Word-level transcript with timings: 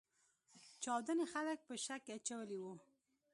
چاودنې 0.83 1.25
خلګ 1.33 1.57
په 1.67 1.73
شک 1.85 2.01
کې 2.05 2.11
اچولي 2.17 2.57
وو. 2.61 2.73